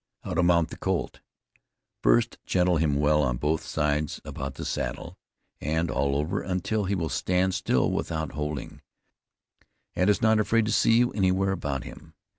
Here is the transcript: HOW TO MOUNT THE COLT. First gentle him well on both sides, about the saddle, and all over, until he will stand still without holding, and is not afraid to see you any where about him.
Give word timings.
HOW 0.23 0.33
TO 0.33 0.41
MOUNT 0.41 0.69
THE 0.69 0.77
COLT. 0.77 1.19
First 2.01 2.39
gentle 2.47 2.77
him 2.77 2.95
well 2.95 3.21
on 3.21 3.37
both 3.37 3.61
sides, 3.63 4.19
about 4.25 4.55
the 4.55 4.65
saddle, 4.65 5.15
and 5.59 5.91
all 5.91 6.15
over, 6.15 6.41
until 6.41 6.85
he 6.85 6.95
will 6.95 7.07
stand 7.07 7.53
still 7.53 7.91
without 7.91 8.31
holding, 8.31 8.81
and 9.95 10.09
is 10.09 10.19
not 10.19 10.39
afraid 10.39 10.65
to 10.65 10.71
see 10.71 10.97
you 10.97 11.11
any 11.11 11.31
where 11.31 11.51
about 11.51 11.83
him. 11.83 12.15